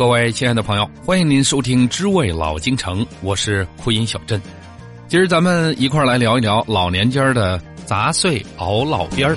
[0.00, 4.40] 各位亲爱的朋友，欢迎您收听《知味老京城》，我是酷音小镇。
[5.08, 9.36] 今儿咱们一块儿来聊一聊老年间的杂碎熬老边儿。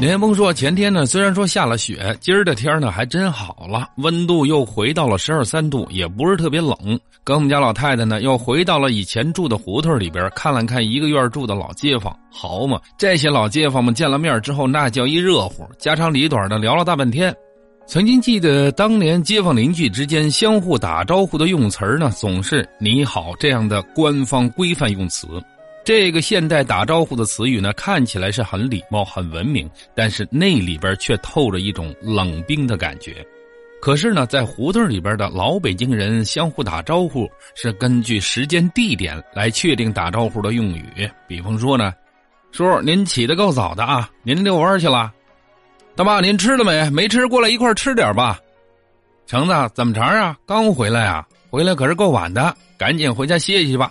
[0.00, 6.74] 连峰说：“前天呢，虽然说下了雪，今儿的天呢还真好了，温度又回到了十二三度，也不是特别冷。
[7.22, 12.16] 跟我们家老太太呢，又回到了以前住的胡同里边，看了看一个院住的老街坊。
[12.32, 17.34] 好嘛，这些老街坊们见了面之后，那叫一热乎，家长里短的聊了大半天。
[17.86, 25.26] 曾经记得当年街坊邻居之间相互打招呼的用词呢，总是‘你好’这样的官方规范用词。”
[25.82, 33.26] 这个现代打招呼的词语呢，看起来是很礼貌、很文明，但是那里边却透着一种冷冰的感觉。
[33.80, 41.10] 可是呢，在胡同里边的老北京人相互打招呼是根据时间、地点来确定打招呼的用语。
[41.26, 41.94] 比方说呢，
[42.52, 45.10] 叔，您起得够早的啊，您遛弯去了。
[45.96, 46.90] 大妈，您吃了没？
[46.90, 48.38] 没吃，过来一块吃点吧。
[49.26, 50.36] 橙子，怎么着啊？
[50.46, 51.26] 刚回来啊？
[51.48, 53.90] 回来可是够晚的，赶紧回家歇息吧。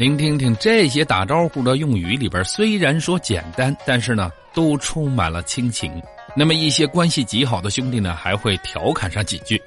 [0.00, 6.00] 您听听这些打招呼的用语里边，虽然说简单，但是呢，都充满了亲情。
[6.36, 9.60] 那么一些关系极好的兄弟呢，还会调侃上几句。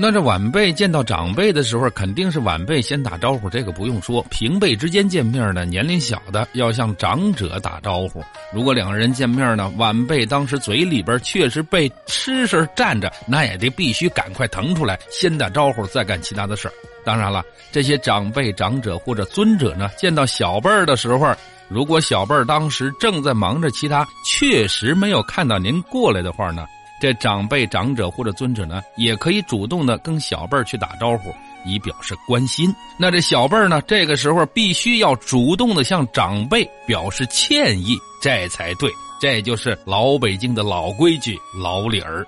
[0.00, 4.24] 那这晚辈见到长辈的时候，肯定是晚辈先打招呼，这个不用说。
[4.30, 8.22] 平辈之间见面呢，年龄小的要向长者打招呼。
[8.54, 16.72] 如果两个人见面呢，晚辈当时嘴里边确实被吃食占着，那也得必须赶快腾出来，先打招呼，再干其他的事儿。
[17.04, 21.34] 当然了，这些长辈、长者或者尊者呢，见到小辈儿的时候，
[21.68, 26.64] 如果小辈儿当时正在忙着其他，确实没有看到您过来的话呢，
[27.00, 31.32] 这长辈、长者或者尊者呢，也可以主动的跟小辈儿去打招呼，
[31.64, 32.74] 以表示关心。
[32.98, 38.90] 那这小辈儿呢，这个时候必须要主动的向长辈表示歉意，这才对。
[39.20, 42.24] 这就是老北京的老规矩、老理儿。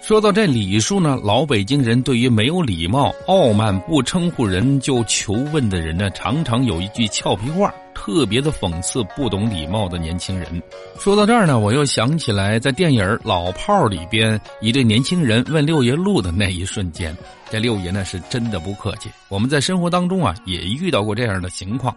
[0.00, 10.62] 说到这礼数呢，老北京人对于没有礼貌、傲慢、不称呼人就求问的人呢，常常有一句俏皮话，特别的讽刺不懂礼貌的年轻人。
[10.98, 17.14] 说到这儿呢，我又想起来在电影《老炮》里边，一对年轻人问六爷路的那一瞬间，
[17.50, 19.10] 这六爷呢是真的不客气。
[19.28, 21.94] 我们在生活当中啊，也遇到过这样的情况。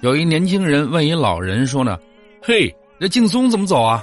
[0.00, 1.96] 有一年轻人问一老人说呢
[2.42, 4.02] ：“嘿，这劲松怎么走啊？”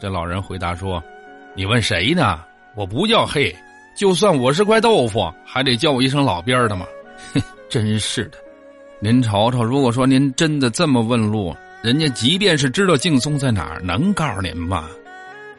[0.00, 1.02] 这老人回答说。
[1.54, 2.42] 你问谁呢？
[2.74, 3.54] 我不叫嘿，
[3.96, 6.86] 就算我是块豆腐，还得叫我一声老边的吗？
[7.34, 8.38] 哼，真是的。
[8.98, 14.88] 您瞅瞅，如果说您真的这么问路，人家即便是知道劲松在哪儿，能告诉您吗？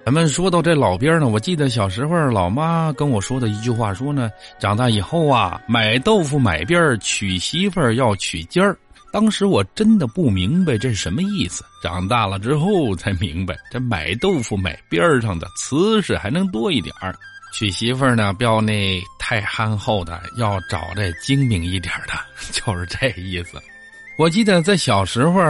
[0.04, 8.76] 咱们说到这老边呢，我记得小时候老妈跟我说的一句话，说呢，长大以后啊，买豆腐买边娶媳妇儿要娶尖儿。
[9.12, 17.16] 当时我真的不明白这是什么意思，长大了之后才明白，这买豆腐买边上的瓷实还能多一点儿。
[17.54, 22.14] 娶媳妇儿呢，不要那太憨厚的，要找这精明一点的，
[22.54, 23.62] 就是这意思。
[24.18, 25.42] 我记得在小时候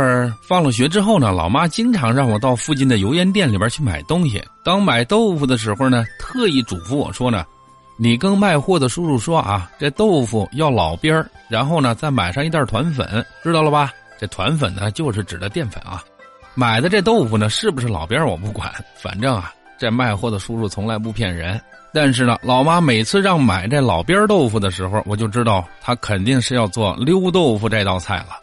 [0.42, 4.44] 放了学之后呢，老妈经常让我到附近的油盐店里边去买东西。
[4.64, 7.46] 当买豆腐的时候呢，特意嘱咐我说呢。
[8.00, 13.94] 你跟卖货的叔叔说啊，这豆腐要老边儿，然后呢再买上一袋团粉，知道了吧？
[14.20, 16.04] 这团粉呢就是指的淀粉啊。
[16.56, 21.60] 买的这豆腐呢是不是老边儿我不管，反正啊这卖货的叔叔从来不骗人。
[21.94, 28.40] 但是呢，老妈每次让买这老边豆腐的时候，我就知道他肯定是要做溜豆腐这道菜了。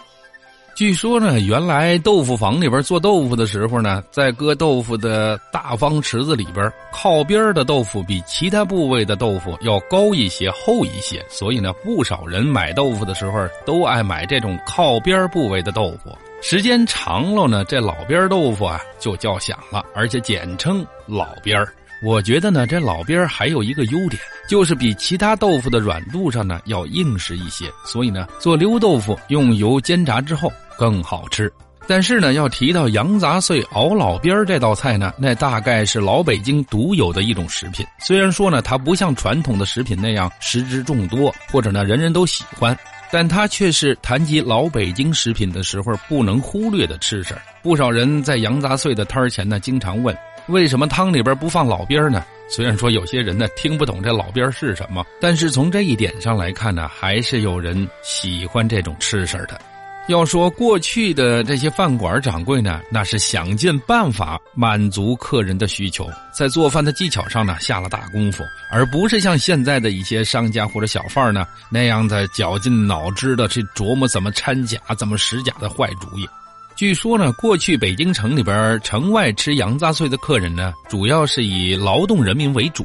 [0.74, 16.10] 据说呢，原来豆腐坊里边做豆腐的时候呢，在搁豆腐的大方池子里边，靠边的豆腐比其他部位的豆腐要高一些、厚一些，所以呢，不少人买豆腐的时候都爱买这种靠边部位的豆腐。
[16.46, 21.72] 时间长了呢，这老边豆腐啊就叫响了，而且简称老边儿。
[22.02, 31.50] 我觉得呢，这老边儿还有一个优点，就是比其他豆腐的软度上呢要硬实一些，所以呢，做溜豆腐用油煎炸之后更好吃。
[31.86, 37.86] 但是呢，要提到羊杂碎熬老边儿这道菜呢，那大概是老北京独有的一种食品。
[38.00, 42.78] 虽然说呢，它不像传统的食品那样食之众多，或者呢人人都喜欢，
[43.14, 47.32] 但它却是谈及老北京食品的时候不能忽略的吃食。
[47.62, 50.12] 不少人在羊杂碎的摊儿前呢，经常问。
[50.48, 52.24] 为什么汤里边不放老边呢？
[52.50, 59.60] 虽然说有些人呢听不懂这老边是什么，但是从这一点上来看呢，还是有人喜欢这种吃食的。
[60.06, 76.28] 要说过去的这些饭馆掌柜呢，那是想尽办法满足客人的需求，在做饭的技巧上呢下了大功夫，而不是像现在的一些商家或者小贩呢那样的绞尽脑汁的去琢磨怎么掺假、怎么使假的坏主意。
[76.76, 82.84] 据说呢，过去北京城里边城外吃羊杂碎的客人呢，主要是以劳动人民为主。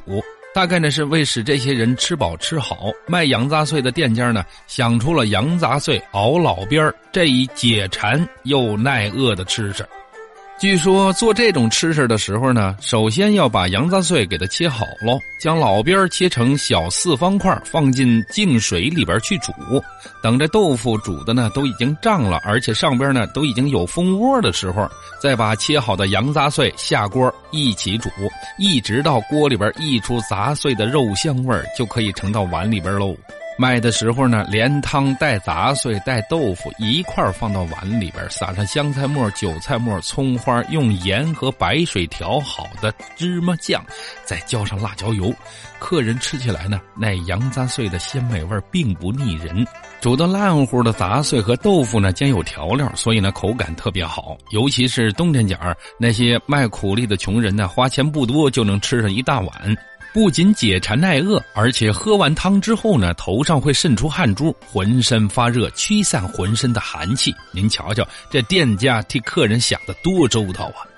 [0.54, 9.86] 大概呢是为使这些人吃饱吃好，卖羊杂碎的店家呢想出了羊杂碎熬老边这一解馋又耐饿的吃食。
[10.60, 19.54] 据说做这种吃食的时候呢，首先要把羊杂碎给它切好喽，将老边切成小四方块，放进净水里边去煮。
[20.22, 24.86] 等这豆腐煮的呢都已经胀了，而且上边呢都已经有蜂窝的时候，
[25.22, 28.10] 再把切好的羊杂碎下锅一起煮，
[28.58, 33.16] 一直到锅里边溢出杂碎的肉香味就可以盛到碗里边喽。
[33.60, 43.84] 卖的时候呢，连汤带杂碎带豆腐一块放到碗里边，撒上香菜末、韭菜末、葱花，用盐和白水调好的芝麻酱，
[44.24, 45.34] 再浇上辣椒油。
[45.78, 49.68] 客人吃起来呢，那羊杂碎的鲜美味并不腻人。
[50.00, 54.38] 煮的烂乎的杂碎和豆腐呢，兼有调料，所以呢口感特别好。
[54.52, 55.58] 尤其是冬天角
[55.98, 59.78] 那些卖苦力的穷人呢，花钱不多就能吃上一大碗。
[60.12, 67.34] 不仅解馋耐饿，而且喝完汤之后呢，头上会渗出汗珠，浑身发热，驱散浑身的寒气。
[67.52, 70.89] 您瞧瞧，这店家替客人想的多周到啊！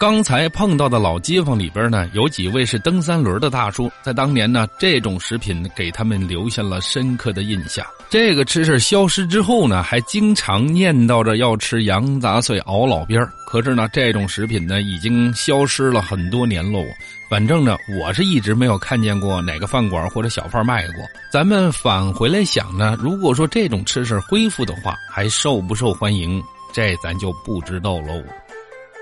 [0.00, 7.84] 刚才碰到的老街坊里边呢，有几位是蹬三轮的大叔，在当年呢，这种食品给他们留下了深刻的印象。
[8.08, 16.82] 这个吃事消失之后呢，还经常念叨着要吃羊杂碎熬老边可是呢，这种食品呢，已经消失了很多年喽。
[17.28, 21.04] 反正呢，我是一直没有看见过哪个饭馆或者小贩卖过。
[21.30, 26.42] 咱们返回来想呢，如果说这种吃食恢复的话，还受不受欢迎？
[26.72, 28.24] 这咱就不知道喽。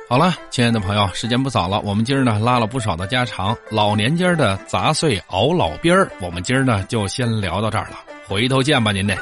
[0.08, 9.14] 好了，亲爱的朋友，时间不早了，我们今儿呢拉了不少的家常，老年间的杂碎熬老边儿，我们今儿呢就先聊到这儿了，回头见吧，您呢。